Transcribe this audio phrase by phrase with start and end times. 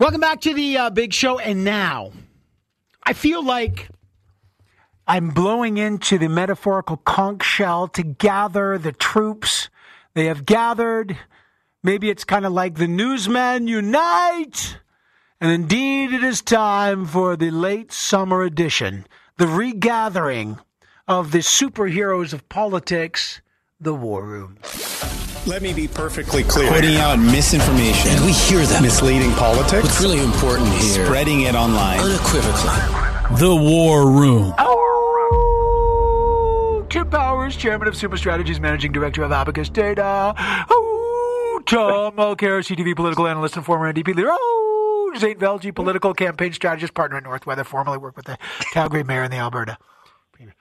[0.00, 1.38] Welcome back to the uh, big show.
[1.38, 2.10] And now,
[3.04, 3.88] I feel like
[5.06, 9.70] I'm blowing into the metaphorical conch shell to gather the troops.
[10.14, 11.16] They have gathered.
[11.84, 14.78] Maybe it's kind of like the newsmen unite.
[15.40, 20.58] And indeed, it is time for the late summer edition, the regathering
[21.06, 23.40] of the superheroes of politics,
[23.78, 24.58] the War Room.
[25.46, 26.70] Let me be perfectly clear.
[26.72, 28.10] Putting out misinformation.
[28.12, 28.80] And we hear that.
[28.82, 29.82] Misleading politics.
[29.84, 31.04] What's really important here.
[31.04, 32.00] Spreading it online.
[32.00, 33.38] Unequivocally.
[33.38, 34.54] The War Room.
[34.58, 34.86] Oh,
[36.88, 40.34] Tim Powers, Chairman of Summa Strategies, Managing Director of Abacus Data.
[40.70, 44.28] Oh, Tom Mulcair, CTV political analyst and former NDP leader.
[44.30, 48.38] Oh, Zain Velji, political campaign strategist, partner at Northweather, formerly worked with the
[48.72, 49.76] Calgary Mayor and the Alberta.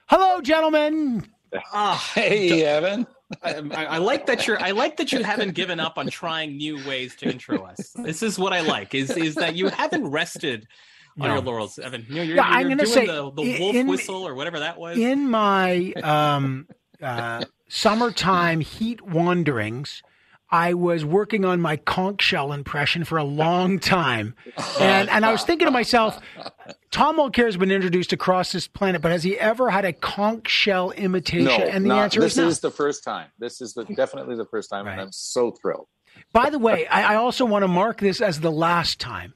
[0.08, 1.26] Hello, gentlemen.
[1.72, 3.05] Ah, Hey, Evan.
[3.42, 4.60] I, I, I like that you're.
[4.62, 7.91] I like that you haven't given up on trying new ways to intro us.
[7.96, 8.94] This is what I like.
[8.94, 10.68] Is is that you haven't rested
[11.20, 11.34] on No.
[11.35, 12.05] your laurels, Evan?
[12.10, 14.35] You know, you're, Yeah, you're I'm gonna doing say, the, the wolf in- whistle or
[14.35, 14.98] whatever that was.
[14.98, 16.68] In my um,
[17.02, 20.04] uh, summertime heat wanderings,
[20.54, 24.35] I was working on my conch shell impression for a long time.
[24.79, 26.20] And, and I was thinking to myself,
[26.91, 30.48] Tom Mulcair has been introduced across this planet, but has he ever had a conch
[30.48, 31.45] shell imitation?
[31.45, 32.45] No, and the not- answer this is no.
[32.45, 33.29] This is the first time.
[33.40, 34.91] This is the, definitely the first time, Right.
[34.91, 35.87] and I'm so thrilled.
[36.34, 39.34] By the way, I, I also want to mark this as the last time.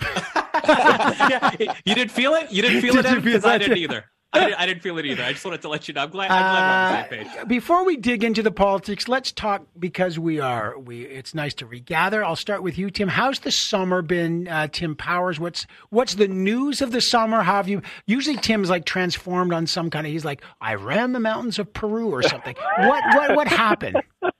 [0.00, 1.50] yeah,
[1.84, 2.50] you didn't feel it.
[2.50, 3.22] You didn't feel Did it you Evan?
[3.22, 4.04] feel because I didn't either.
[4.34, 5.22] I didn't, I didn't feel it either.
[5.22, 6.02] I just wanted to let you know.
[6.02, 6.30] I'm glad.
[6.30, 7.40] I'm glad we're on the same page.
[7.42, 11.02] Uh, Before we dig into the politics, let's talk because we are we.
[11.02, 12.24] It's nice to regather.
[12.24, 13.08] I'll start with you, Tim.
[13.08, 15.38] How's the summer been, uh, Tim Powers?
[15.40, 17.42] What's what's the news of the summer?
[17.42, 17.82] How have you?
[18.06, 20.12] Usually, Tim's like transformed on some kind of.
[20.12, 22.56] He's like, I ran the mountains of Peru or something.
[22.78, 24.02] what what what happened?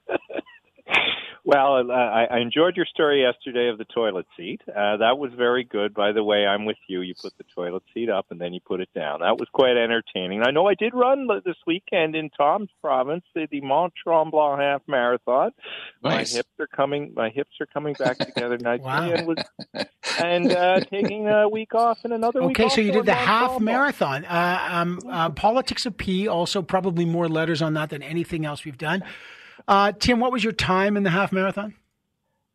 [1.47, 4.61] Well, I, I enjoyed your story yesterday of the toilet seat.
[4.67, 5.93] Uh, that was very good.
[5.93, 7.01] By the way, I'm with you.
[7.01, 9.19] You put the toilet seat up and then you put it down.
[9.19, 10.41] That was quite entertaining.
[10.41, 14.81] I know I did run this weekend in Tom's province the, the Mont Tremblant half
[14.87, 15.51] marathon.
[16.03, 16.33] Nice.
[16.33, 17.13] My hips are coming.
[17.15, 19.11] My hips are coming back together nicely, Wow.
[19.11, 19.37] and was
[20.19, 22.59] and uh, taking a week off and another week.
[22.59, 23.61] Okay, so you did the Mont half Tremblant.
[23.61, 24.25] marathon.
[24.25, 26.27] Uh, um, uh, Politics of P.
[26.27, 29.03] Also, probably more letters on that than anything else we've done.
[29.67, 31.75] Uh, Tim, what was your time in the half marathon?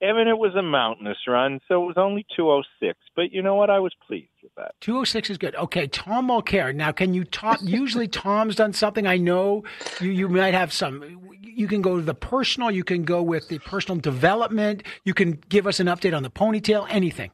[0.03, 2.99] Evan, it was a mountainous run, so it was only 206.
[3.15, 3.69] But you know what?
[3.69, 4.75] I was pleased with that.
[4.81, 5.55] 206 is good.
[5.57, 6.75] Okay, Tom Mulcair.
[6.75, 7.59] Now, can you talk?
[7.63, 9.07] Usually, Tom's done something.
[9.07, 9.65] I know
[10.01, 11.29] you, you might have some.
[11.43, 15.33] You can go to the personal, you can go with the personal development, you can
[15.49, 17.31] give us an update on the ponytail, anything.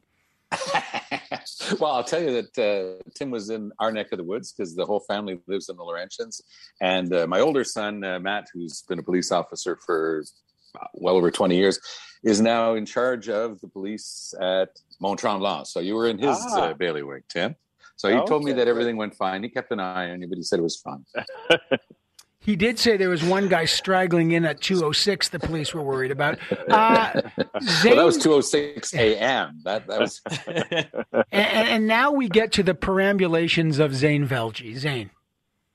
[1.80, 4.74] well, I'll tell you that uh, Tim was in our neck of the woods because
[4.74, 6.40] the whole family lives in the Laurentians,
[6.80, 10.24] and uh, my older son uh, Matt, who's been a police officer for
[10.94, 11.78] well over twenty years,
[12.22, 15.66] is now in charge of the police at Mont Tremblant.
[15.66, 16.60] So you were in his Ah.
[16.70, 17.56] uh, bailiwick, Tim.
[17.96, 19.42] So he told me that everything went fine.
[19.42, 21.04] He kept an eye on you, but he said it was fun.
[22.46, 26.12] He did say there was one guy straggling in at 206 the police were worried
[26.12, 26.38] about.
[26.68, 27.22] Uh,
[27.60, 29.58] Zain, Well, that was two oh six a.m.
[29.64, 34.76] That that was and, and now we get to the perambulations of Zain Velji.
[34.76, 35.10] Zain.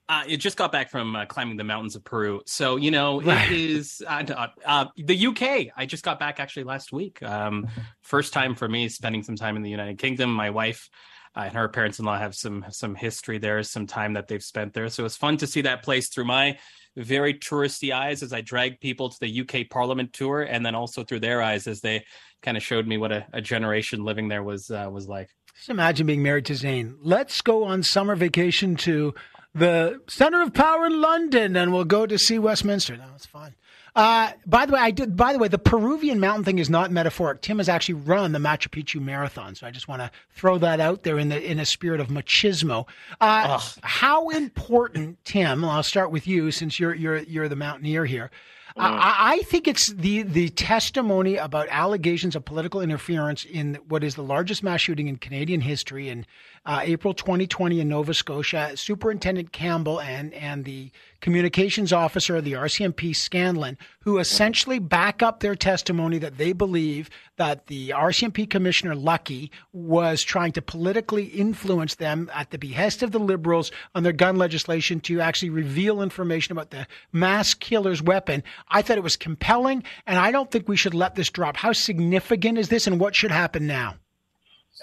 [0.08, 3.20] Uh, it just got back from uh, climbing the mountains of Peru, so you know
[3.20, 5.74] it is uh, uh, uh, the UK.
[5.76, 7.22] I just got back actually last week.
[7.22, 7.68] Um,
[8.00, 10.32] first time for me spending some time in the United Kingdom.
[10.32, 10.88] My wife
[11.34, 14.88] uh, and her parents-in-law have some some history there, some time that they've spent there.
[14.88, 16.58] So it's fun to see that place through my
[16.96, 21.04] very touristy eyes as I drag people to the UK Parliament tour, and then also
[21.04, 22.04] through their eyes as they
[22.42, 25.30] kind of showed me what a, a generation living there was uh, was like.
[25.56, 26.96] Just imagine being married to Zane.
[27.02, 29.14] Let's go on summer vacation to
[29.54, 32.96] the center of power in London, and we'll go to see Westminster.
[32.96, 33.54] No, it's fun.
[33.94, 35.16] Uh, by the way, I did.
[35.16, 37.42] By the way, the Peruvian mountain thing is not metaphoric.
[37.42, 40.80] Tim has actually run the Machu Picchu marathon, so I just want to throw that
[40.80, 42.86] out there in the in a spirit of machismo.
[43.20, 45.64] Uh, how important, Tim?
[45.64, 48.30] I'll start with you since you're you're you're the mountaineer here.
[48.76, 54.14] I, I think it's the the testimony about allegations of political interference in what is
[54.14, 56.26] the largest mass shooting in Canadian history in
[56.64, 58.72] uh, April 2020 in Nova Scotia.
[58.76, 60.90] Superintendent Campbell and and the
[61.22, 67.08] communications officer of the RCMP Scanlan, who essentially back up their testimony that they believe
[67.36, 73.12] that the RCMP Commissioner Lucki was trying to politically influence them at the behest of
[73.12, 78.42] the Liberals on their gun legislation to actually reveal information about the mass killer's weapon.
[78.68, 81.56] I thought it was compelling, and I don't think we should let this drop.
[81.56, 83.94] How significant is this, and what should happen now?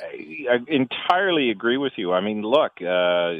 [0.01, 2.13] I entirely agree with you.
[2.13, 3.33] I mean, look, uh,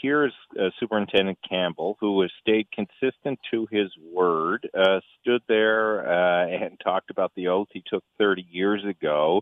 [0.00, 6.46] here's uh, Superintendent Campbell, who has stayed consistent to his word, uh, stood there uh,
[6.46, 9.40] and talked about the oath he took 30 years ago.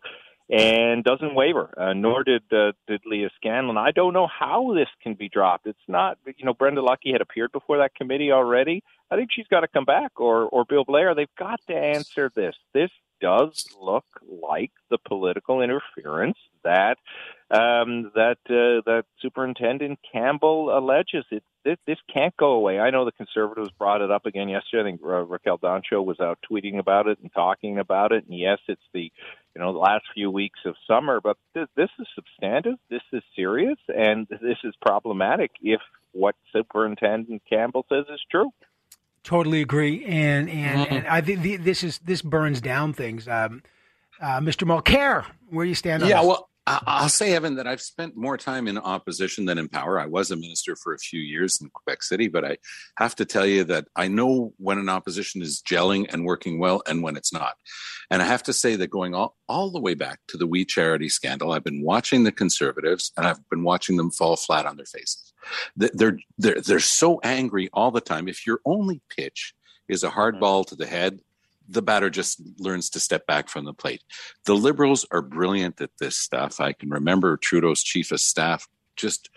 [0.51, 1.73] and doesn't waver.
[1.79, 3.79] Uh, nor did uh, did Lia Scanlan.
[3.79, 5.67] I don't know how this can be dropped.
[5.67, 6.19] It's not.
[6.27, 8.83] You know, Brenda Lucki had appeared before that committee already.
[9.11, 11.15] I think she's got to come back, or or Bill Blair.
[11.15, 12.55] They've got to answer this.
[12.75, 12.91] This
[13.21, 16.99] does look like the political interference that
[17.51, 21.25] um, that uh, that Superintendent Campbell alleges.
[21.31, 22.81] It this, this can't go away.
[22.81, 24.81] I know the Conservatives brought it up again yesterday.
[24.81, 28.25] I think uh, Raquel Dancho was out tweeting about it and talking about it.
[28.29, 29.13] And yes, it's the
[29.55, 32.79] you know the last few weeks of summer, but this, this is substantive.
[32.91, 35.81] This is serious, and this is problematic if
[36.13, 38.51] what Superintendent Campbell says is true.
[39.25, 40.95] Totally agree, and and, mm-hmm.
[40.95, 43.29] and I think the, this is this burns down things.
[43.29, 43.63] Um,
[44.21, 44.67] uh, Mr.
[44.67, 46.29] Mulcair, where you stand on yeah, this?
[46.29, 49.99] well, I'll say, Evan, that I've spent more time in opposition than in power.
[49.99, 52.59] I was a minister for a few years in Quebec City, but I
[52.99, 56.81] have to tell you that I know when an opposition is gelling and working well
[56.87, 57.55] and when it's not.
[58.11, 60.65] And I have to say that going all, all the way back to the We
[60.65, 64.77] Charity scandal, I've been watching the conservatives and I've been watching them fall flat on
[64.77, 65.33] their faces.
[65.75, 68.29] They're, they're, they're so angry all the time.
[68.29, 69.53] If your only pitch
[69.89, 70.41] is a hard mm.
[70.41, 71.19] ball to the head,
[71.73, 74.03] the batter just learns to step back from the plate.
[74.45, 76.61] The liberals are brilliant at this stuff.
[76.61, 79.31] I can remember Trudeau's chief of staff just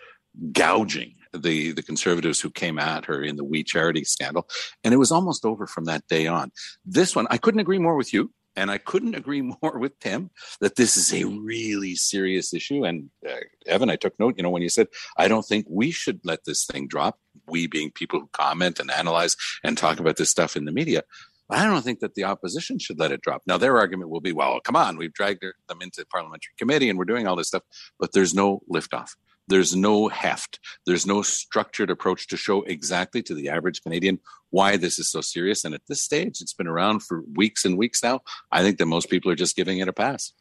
[0.51, 4.47] gouging the the conservatives who came at her in the We Charity scandal,
[4.83, 6.51] and it was almost over from that day on.
[6.85, 8.31] This one, I couldn't agree more with you.
[8.57, 10.29] And I couldn't agree more with Tim
[10.61, 12.85] that this is a really serious issue.
[12.85, 13.33] And uh,
[13.65, 14.87] Evan, I took note, you know, when you said,
[15.17, 18.89] I don't think we should let this thing drop, we being people who comment and
[18.89, 21.03] analyze and talk about this stuff in the media.
[21.49, 23.43] I don't think that the opposition should let it drop.
[23.45, 26.97] Now, their argument will be, well, come on, we've dragged them into parliamentary committee and
[26.97, 27.63] we're doing all this stuff,
[27.99, 29.11] but there's no liftoff.
[29.47, 30.59] There's no heft.
[30.87, 34.19] There's no structured approach to show exactly to the average Canadian
[34.49, 35.63] why this is so serious.
[35.63, 38.21] And at this stage, it's been around for weeks and weeks now.
[38.51, 40.33] I think that most people are just giving it a pass.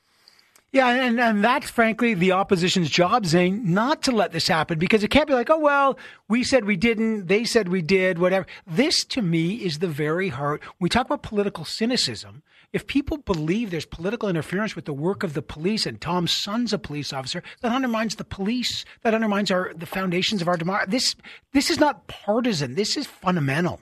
[0.74, 5.04] Yeah, and, and that's frankly the opposition's job, Zain, not to let this happen because
[5.04, 5.96] it can't be like, oh, well,
[6.28, 8.44] we said we didn't, they said we did, whatever.
[8.66, 10.62] This to me is the very heart.
[10.80, 12.42] We talk about political cynicism.
[12.72, 16.72] If people believe there's political interference with the work of the police and Tom's son's
[16.72, 20.90] a police officer, that undermines the police, that undermines our the foundations of our democracy.
[20.90, 21.14] This
[21.52, 22.74] this is not partisan.
[22.74, 23.80] This is fundamental.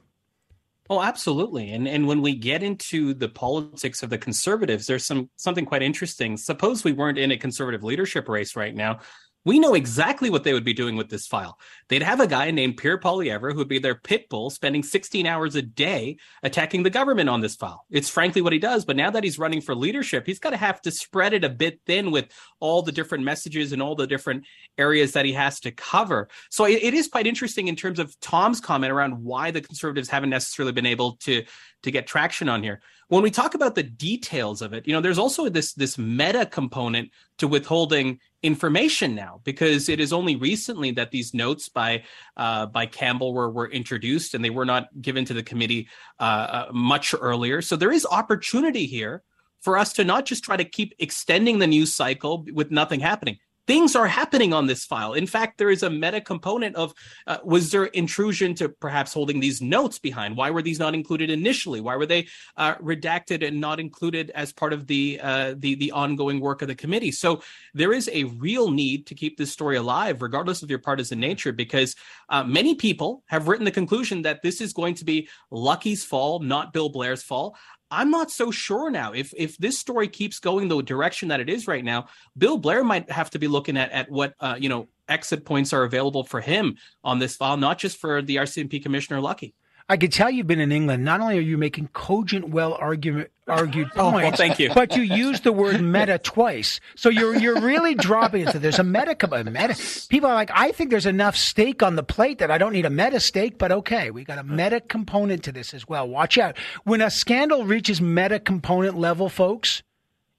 [0.92, 1.72] Oh, absolutely.
[1.72, 5.80] And and when we get into the politics of the conservatives, there's some something quite
[5.82, 6.36] interesting.
[6.36, 8.98] Suppose we weren't in a conservative leadership race right now
[9.44, 11.58] we know exactly what they would be doing with this file.
[11.88, 15.26] They'd have a guy named Pierre Poilievre who would be their pit bull, spending 16
[15.26, 17.84] hours a day attacking the government on this file.
[17.90, 18.84] It's frankly what he does.
[18.84, 21.48] But now that he's running for leadership, he's got to have to spread it a
[21.48, 22.26] bit thin with
[22.60, 24.44] all the different messages and all the different
[24.78, 26.28] areas that he has to cover.
[26.50, 30.08] So it, it is quite interesting in terms of Tom's comment around why the conservatives
[30.08, 31.44] haven't necessarily been able to
[31.82, 32.80] to get traction on here.
[33.08, 36.46] When we talk about the details of it, you know, there's also this this meta
[36.46, 42.04] component to withholding information now because it is only recently that these notes by
[42.36, 45.88] uh, by Campbell were were introduced and they were not given to the committee
[46.20, 47.60] uh, uh, much earlier.
[47.60, 49.22] So there is opportunity here
[49.60, 53.38] for us to not just try to keep extending the news cycle with nothing happening
[53.66, 55.12] things are happening on this file.
[55.14, 56.92] In fact, there is a meta component of
[57.26, 60.36] uh, was there intrusion to perhaps holding these notes behind?
[60.36, 61.80] Why were these not included initially?
[61.80, 62.26] Why were they
[62.56, 66.68] uh, redacted and not included as part of the uh, the the ongoing work of
[66.68, 67.12] the committee?
[67.12, 67.42] So
[67.74, 71.52] there is a real need to keep this story alive, regardless of your partisan nature,
[71.52, 71.94] because
[72.28, 76.40] uh, many people have written the conclusion that this is going to be Lucki's fall,
[76.40, 77.56] not Bill Blair's fall.
[77.92, 79.12] I'm not so sure now.
[79.12, 82.06] If if this story keeps going the direction that it is right now,
[82.36, 85.74] Bill Blair might have to be looking at at what uh, you know exit points
[85.74, 89.52] are available for him on this file, not just for the RCMP commissioner Lucki.
[89.88, 91.04] I could tell you've been in England.
[91.04, 94.72] Not only are you making cogent, well argument, argued points, oh, well, thank you.
[94.74, 96.80] but you use the word meta twice.
[96.94, 100.06] So you're you're really dropping into there's a meta, a meta.
[100.08, 102.86] People are like, I think there's enough steak on the plate that I don't need
[102.86, 106.08] a meta steak, but okay, we got a meta component to this as well.
[106.08, 109.82] Watch out when a scandal reaches meta component level, folks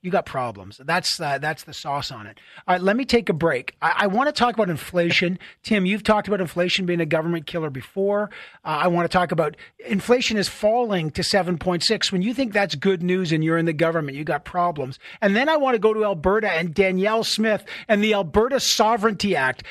[0.04, 0.82] you got problems.
[0.84, 2.38] That's uh, that's the sauce on it.
[2.68, 3.76] All right, let me take a break.
[3.82, 5.40] I, I want to talk about inflation.
[5.64, 8.30] Tim, you've talked about inflation being a government killer before.
[8.66, 9.56] Uh, I want to talk about
[9.88, 12.12] inflation is falling to 7.6.
[12.12, 15.00] When you think that's good news and you're in the government, you got problems.
[15.22, 19.38] And then I want to go to Alberta and Danielle Smith and the Alberta Sovereignty
[19.38, 19.64] Act.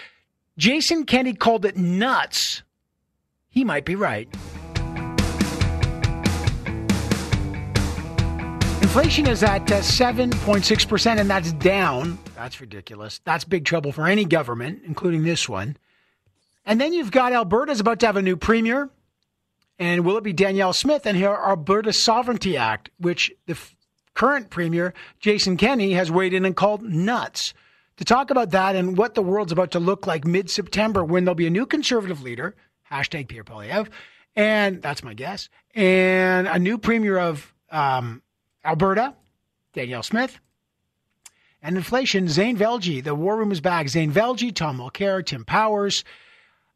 [0.56, 2.62] Jason Kenney called it nuts.
[3.50, 4.34] He might be right.
[8.94, 12.18] Inflation is at 7.6%, uh, and that's down.
[12.34, 13.22] That's ridiculous.
[13.25, 15.78] That's big trouble for any government, including this one.
[16.66, 18.90] And then you've got Alberta's about to have a new premier.
[19.78, 23.75] And will it be Danielle Smith and her Alberta Sovereignty Act, which the f-
[24.12, 27.54] current premier, Jason Kenney, has weighed in and called nuts.
[27.96, 31.25] To talk about that and what the world's about to look like mid September when
[31.25, 32.54] there'll be a new conservative leader,
[32.90, 33.88] hashtag Pierre Poilievre,
[34.37, 38.20] and that's my guess, and a new premier of um,
[38.64, 39.14] Alberta,
[39.73, 40.38] Danielle Smith,
[41.62, 43.02] and inflation, Zain Velji.
[43.02, 43.88] The war room is back.
[43.88, 46.04] Zain Velji, Tom Mulcair, Tim Powers.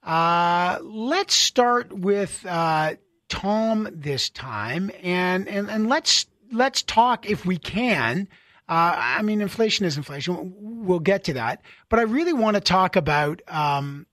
[0.03, 2.95] Uh, let's start with uh,
[3.29, 8.29] Tom this time, and, and and let's let's talk if we can.
[8.69, 10.55] Uh, I mean, inflation is inflation.
[10.59, 14.07] We'll get to that, but I really want to talk about um,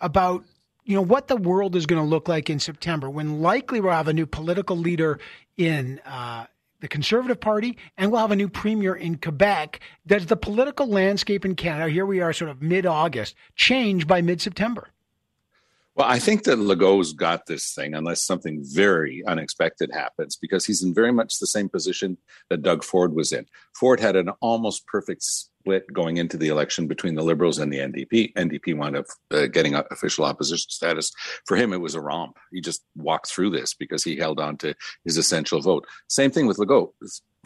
[0.00, 0.44] about
[0.84, 3.92] you know what the world is going to look like in September when likely we'll
[3.92, 5.18] have a new political leader
[5.56, 6.46] in uh,
[6.80, 9.80] the Conservative Party, and we'll have a new premier in Quebec.
[10.06, 14.20] Does the political landscape in Canada, here we are sort of mid August, change by
[14.20, 14.91] mid September?
[15.94, 20.82] Well, I think that Legault's got this thing unless something very unexpected happens because he's
[20.82, 22.16] in very much the same position
[22.48, 23.44] that Doug Ford was in.
[23.78, 27.78] Ford had an almost perfect split going into the election between the Liberals and the
[27.78, 28.32] NDP.
[28.32, 31.12] NDP wound up uh, getting official opposition status.
[31.46, 32.38] For him, it was a romp.
[32.52, 35.86] He just walked through this because he held on to his essential vote.
[36.08, 36.92] Same thing with Legault.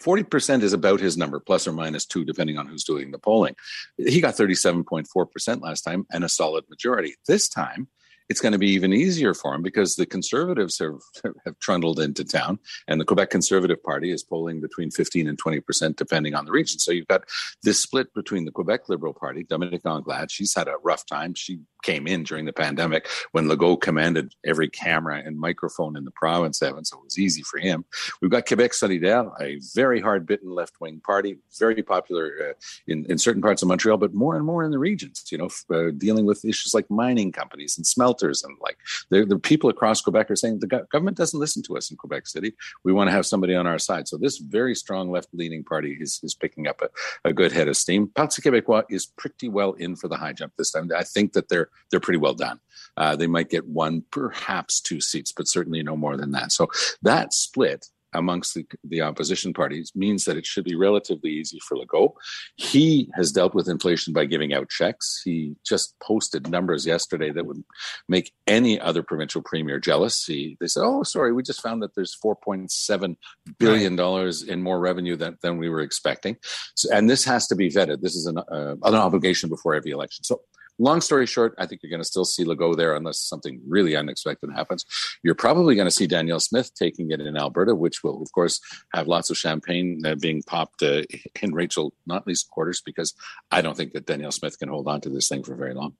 [0.00, 3.56] 40% is about his number, plus or minus two, depending on who's doing the polling.
[3.96, 7.16] He got 37.4% last time and a solid majority.
[7.26, 7.88] This time,
[8.28, 11.00] it's going to be even easier for him because the conservatives have,
[11.44, 15.96] have trundled into town and the Quebec Conservative Party is polling between 15 and 20%,
[15.96, 16.78] depending on the region.
[16.78, 17.24] So you've got
[17.62, 20.30] this split between the Quebec Liberal Party, Dominique Anglade.
[20.30, 21.34] She's had a rough time.
[21.34, 26.10] She came in during the pandemic when Legault commanded every camera and microphone in the
[26.10, 27.84] province, Evan, so it was easy for him.
[28.20, 32.52] We've got Quebec Solidaire, a very hard bitten left wing party, very popular uh,
[32.86, 35.48] in, in certain parts of Montreal, but more and more in the regions, you know,
[35.70, 38.42] uh, dealing with issues like mining companies and smelters.
[38.42, 38.78] And like
[39.10, 42.26] the people across Quebec are saying the go- government doesn't listen to us in Quebec
[42.26, 42.54] City.
[42.84, 44.08] We want to have somebody on our side.
[44.08, 46.88] So this very strong left leaning party is, is picking up a,
[47.28, 48.08] a good head of steam.
[48.08, 50.90] Parti Québécois is pretty well in for the high jump this time.
[50.96, 52.60] I think that they're they're pretty well done.
[52.96, 56.52] Uh, they might get one, perhaps two seats, but certainly no more than that.
[56.52, 56.68] So
[57.02, 61.76] that split amongst the, the opposition parties means that it should be relatively easy for
[61.76, 62.14] Legault.
[62.56, 65.20] He has dealt with inflation by giving out checks.
[65.24, 67.62] He just posted numbers yesterday that would
[68.08, 70.24] make any other provincial premier jealous.
[70.24, 73.16] He, they said, "Oh, sorry, we just found that there's 4.7
[73.58, 76.36] billion dollars in more revenue than, than we were expecting."
[76.74, 78.00] So, and this has to be vetted.
[78.00, 80.24] This is an, uh, an obligation before every election.
[80.24, 80.40] So
[80.78, 83.96] long story short, I think you're going to still see Legault there unless something really
[83.96, 84.84] unexpected happens.
[85.22, 88.60] You're probably going to see Danielle Smith taking it in Alberta, which will, of course,
[88.94, 91.02] have lots of champagne uh, being popped uh,
[91.42, 93.14] in Rachel Notley's quarters because
[93.50, 95.94] I don't think that Danielle Smith can hold on to this thing for very long.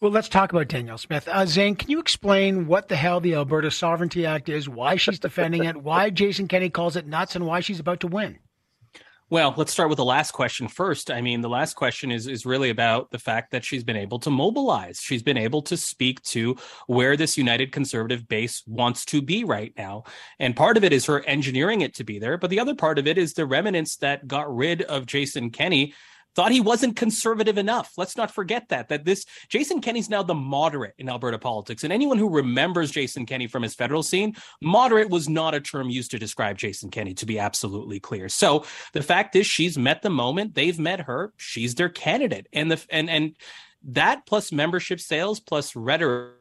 [0.00, 1.26] Well, let's talk about Danielle Smith.
[1.26, 5.18] Uh, Zain, can you explain what the hell the Alberta Sovereignty Act is, why she's
[5.18, 8.38] defending it, why Jason Kenney calls it nuts, and why she's about to win?
[9.30, 11.10] Well, let's start with the last question first.
[11.10, 14.18] I mean, the last question is is really about the fact that she's been able
[14.20, 15.02] to mobilize.
[15.02, 16.56] She's been able to speak to
[16.86, 20.04] where this United Conservative base wants to be right now.
[20.38, 22.98] And part of it is her engineering it to be there, but the other part
[22.98, 25.92] of it is the remnants that got rid of Jason Kenney
[26.38, 27.94] thought he wasn't conservative enough.
[27.96, 31.82] Let's not forget that that this Jason Kenney's now the moderate in Alberta politics.
[31.82, 35.90] And anyone who remembers Jason Kenney from his federal scene, moderate was not a term
[35.90, 38.28] used to describe Jason Kenney to be absolutely clear.
[38.28, 42.46] So the fact is she's met the moment, they've met her, she's their candidate.
[42.52, 43.34] And the and and
[43.82, 46.36] that plus membership sales plus rhetoric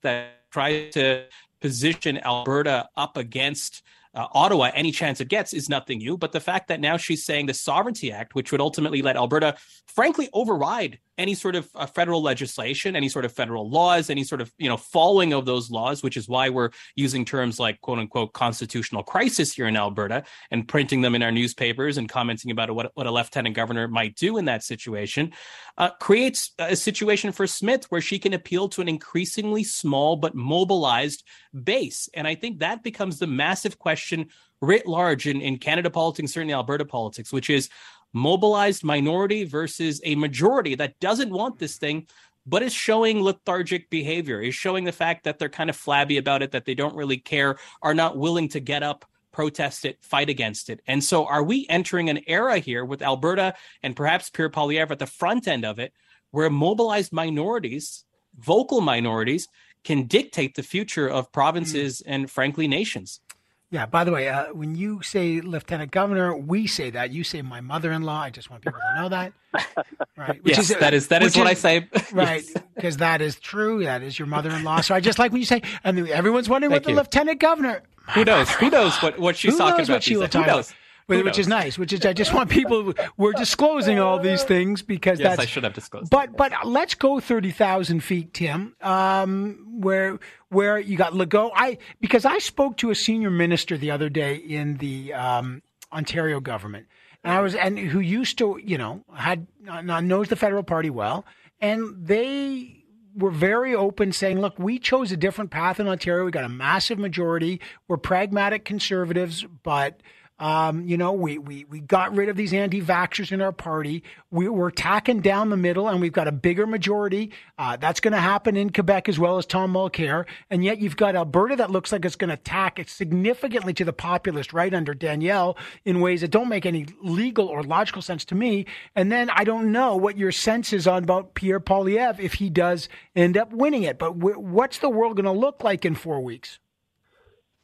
[0.00, 1.26] that tries to
[1.60, 3.82] position Alberta up against
[4.14, 6.16] uh, Ottawa any chance it gets is nothing new.
[6.16, 9.56] But the fact that now she's saying the Sovereignty Act, which would ultimately let Alberta,
[9.86, 14.40] frankly, override any sort of uh, federal legislation, any sort of federal laws, any sort
[14.40, 17.98] of you know following of those laws, which is why we're using terms like quote
[17.98, 22.74] unquote constitutional crisis here in Alberta and printing them in our newspapers and commenting about
[22.74, 25.30] what, what a lieutenant governor might do in that situation,
[25.76, 30.34] uh, creates a situation for Smith where she can appeal to an increasingly small but
[30.34, 31.22] mobilized
[31.62, 34.30] base, and I think that becomes the massive question
[34.62, 37.68] writ large in, in Canada politics, certainly Alberta politics, which is
[38.12, 42.06] mobilized minority versus a majority that doesn't want this thing
[42.46, 46.42] but is showing lethargic behavior is showing the fact that they're kind of flabby about
[46.42, 50.28] it that they don't really care are not willing to get up protest it fight
[50.28, 54.50] against it and so are we entering an era here with alberta and perhaps pierre
[54.50, 55.92] poilievre at the front end of it
[56.32, 58.04] where mobilized minorities
[58.36, 59.46] vocal minorities
[59.84, 62.02] can dictate the future of provinces mm.
[62.06, 63.20] and frankly nations
[63.70, 63.86] Yeah.
[63.86, 67.10] By the way, uh, when you say lieutenant governor, we say that.
[67.12, 68.20] You say my mother-in-law.
[68.22, 69.32] I just want people to know that.
[70.16, 70.38] Right.
[70.44, 71.88] yes, that is that is which what I say.
[72.12, 72.44] Right.
[72.46, 72.62] Yes.
[72.74, 73.84] Because that is true.
[73.84, 74.82] That is your mother-in-law.
[74.82, 77.82] So I just like when you say, and everyone's wondering Thank what the lieutenant governor.
[78.14, 78.50] Who knows?
[78.50, 79.94] Who knows what, what she's Who talking knows about?
[79.96, 80.56] what she these will talk Who about?
[80.56, 80.74] knows?
[81.10, 81.78] Which, which is nice.
[81.78, 82.94] Which is I just want people.
[83.16, 86.10] We're disclosing all these things because Yes, that's I should have disclosed.
[86.10, 88.74] But but let's go thirty thousand feet, Tim.
[88.80, 91.50] Um, where where you got Legault?
[91.54, 95.62] I because I spoke to a senior minister the other day in the um,
[95.92, 96.86] Ontario government,
[97.24, 101.24] and I was and who used to you know had knows the federal party well,
[101.60, 102.84] and they
[103.16, 106.24] were very open, saying, "Look, we chose a different path in Ontario.
[106.24, 107.60] We got a massive majority.
[107.88, 110.00] We're pragmatic conservatives, but."
[110.40, 114.02] Um, you know, we, we, we got rid of these anti vaxxers in our party.
[114.30, 117.30] We, we're tacking down the middle and we've got a bigger majority.
[117.58, 120.24] Uh, that's going to happen in Quebec as well as Tom Mulcair.
[120.48, 123.92] And yet you've got Alberta that looks like it's going to tack significantly to the
[123.92, 128.34] populist right under Danielle in ways that don't make any legal or logical sense to
[128.34, 128.64] me.
[128.96, 132.48] And then I don't know what your sense is on about Pierre Poilievre if he
[132.48, 133.98] does end up winning it.
[133.98, 136.58] But w- what's the world going to look like in four weeks?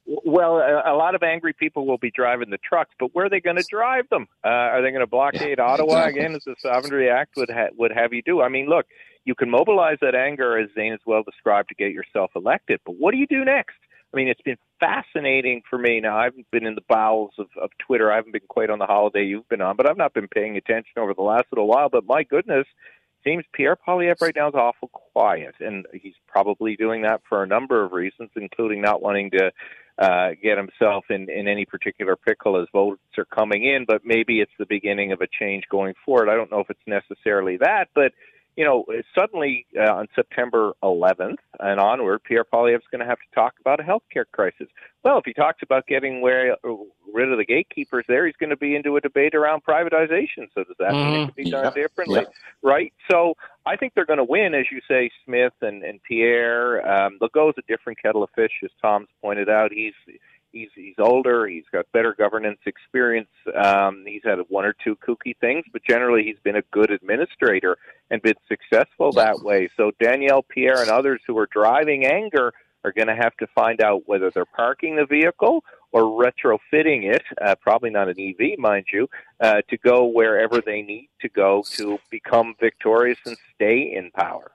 [0.06, 3.40] Well, a, lot of angry people will be driving the trucks, but where are they
[3.40, 4.28] going to drive them?
[4.44, 6.20] Uh, are they going to blockade Ottawa exactly.
[6.20, 8.40] again, as the Sovereignty Act would ha- would have you do?
[8.40, 8.86] I mean, look,
[9.24, 12.94] you can mobilize that anger, as Zain has well described, to get yourself elected, but
[12.96, 13.74] what do you do next?
[14.14, 16.00] I mean, it's been fascinating for me.
[16.00, 18.12] Now, I haven't been in the bowels of, of Twitter.
[18.12, 20.56] I haven't been quite on the holiday you've been on, but I've not been paying
[20.56, 21.88] attention over the last little while.
[21.88, 22.66] But my goodness,
[23.24, 27.46] seems Pierre Poilievre right now is awful quiet, and he's probably doing that for a
[27.46, 29.50] number of reasons, including not wanting to
[29.98, 33.84] uh, get himself in, in any particular pickle as votes are coming in.
[33.86, 36.28] But maybe it's the beginning of a change going forward.
[36.28, 38.12] I don't know if it's necessarily that, but
[38.56, 38.84] you know,
[39.14, 43.80] suddenly uh, on September 11th and onward, Pierre Poilievre's going to have to talk about
[43.80, 44.68] a healthcare crisis.
[45.04, 46.56] Well, if he talks about getting where,
[47.12, 50.48] rid of the gatekeepers there, he's going to be into a debate around privatization.
[50.54, 52.20] So does that mean it could be done differently?
[52.20, 52.32] Yep.
[52.62, 52.92] Right?
[53.10, 53.34] So
[53.66, 56.86] I think they're going to win, as you say, Smith and, and Pierre.
[56.88, 59.70] Um, Legault's a different kettle of fish, as Tom's pointed out.
[59.70, 59.94] He's
[60.56, 61.46] he's he's older.
[61.46, 63.28] He's got better governance experience.
[63.54, 67.76] Um, he's had one or two kooky things, but generally he's been a good administrator
[68.10, 69.68] and been successful that way.
[69.76, 72.52] So Danielle Pierre and others who are driving anger
[72.84, 77.22] are going to have to find out whether they're parking the vehicle or retrofitting it,
[77.44, 79.08] uh, probably not an EV, mind you,
[79.40, 84.52] uh, to go wherever they need to go to become victorious and stay in power.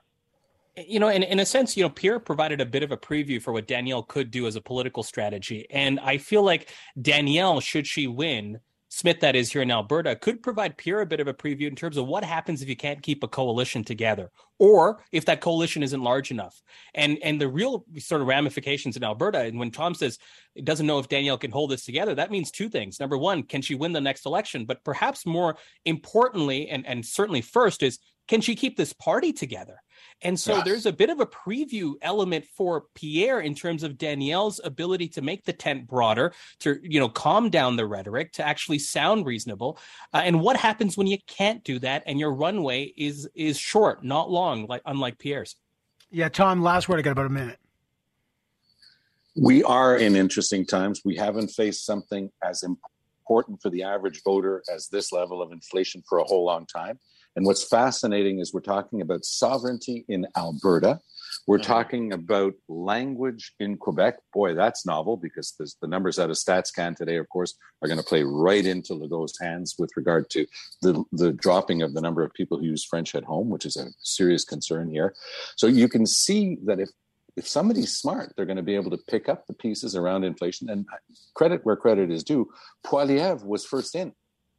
[0.76, 3.40] You know, in, in a sense, you know, Pierre provided a bit of a preview
[3.40, 5.66] for what Danielle could do as a political strategy.
[5.70, 10.42] And I feel like Danielle, should she win, Smith, that is here in Alberta, could
[10.42, 13.02] provide Pierre a bit of a preview in terms of what happens if you can't
[13.02, 16.60] keep a coalition together, or if that coalition isn't large enough.
[16.94, 20.18] And and the real sort of ramifications in Alberta, and when Tom says
[20.54, 23.00] it doesn't know if Danielle can hold this together, that means two things.
[23.00, 24.66] Number one, can she win the next election?
[24.66, 25.56] But perhaps more
[25.86, 29.82] importantly, and, and certainly first, is can she keep this party together?
[30.24, 30.64] And so Yes.
[30.64, 35.22] there's a bit of a preview element for Pierre in terms of Danielle's ability to
[35.22, 39.78] make the tent broader, to you know calm down the rhetoric, to actually sound reasonable.
[40.14, 44.04] Uh, and what happens when you can't do that and your runway is is short,
[44.04, 45.56] not long, like unlike Pierre's.
[46.10, 46.62] Yeah, Tom.
[46.62, 46.98] Last word.
[46.98, 47.58] I got about a minute.
[49.34, 51.00] We are in interesting times.
[51.04, 56.02] We haven't faced something as important for the average voter as this level of inflation
[56.06, 56.98] for a whole long time.
[57.36, 61.00] And what's fascinating is we're talking about sovereignty in Alberta.
[61.46, 61.62] We're Mhm.
[61.62, 64.18] talking about language in Quebec.
[64.34, 68.04] Boy, that's novel because the numbers out of StatsCan today, of course, are going to
[68.04, 70.46] play right into Legault's hands with regard to
[70.82, 73.76] the, the dropping of the number of people who use French at home, which is
[73.76, 75.14] a serious concern here.
[75.56, 76.90] So you can see that if
[77.34, 80.68] if somebody's smart, they're going to be able to pick up the pieces around inflation.
[80.68, 80.84] And
[81.32, 82.52] credit where credit is due.
[82.84, 84.12] Poilievre was first in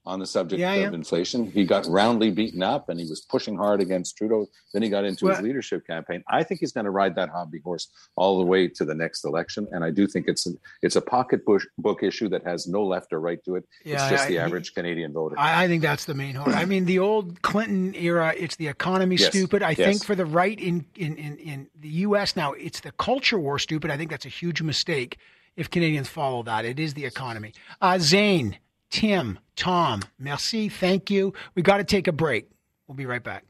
[0.05, 0.87] on the subject Yeah, of yeah.
[0.93, 1.49] inflation.
[1.49, 4.47] He got roundly beaten up and he was pushing hard against Trudeau.
[4.73, 6.23] Then he got into Well- his leadership campaign.
[6.27, 7.87] I think he's going to ride that hobby horse
[8.17, 9.65] all the way to the next election.
[9.71, 13.13] And I do think it's a, it's a pocketbook book issue that has no left
[13.13, 13.63] or right to it.
[13.85, 15.39] Yeah, it's just I- the he- average Canadian voter.
[15.39, 16.53] I, I think that's the main horn.
[16.53, 19.29] I mean, the old Clinton era, it's the economy Yes.
[19.29, 19.63] stupid.
[19.63, 19.77] I Yes.
[19.77, 22.35] think for the right in, in, in, in the U.S.
[22.35, 23.89] now, it's the culture war stupid.
[23.89, 25.17] I think that's a huge mistake
[25.55, 26.65] if Canadians follow that.
[26.65, 27.53] It is the economy.
[27.81, 28.57] Uh, Zain,
[28.93, 30.69] Tim, Tom, merci.
[30.69, 31.33] Thank you.
[31.55, 32.51] We got to take a break.
[32.87, 33.43] We'll be right back.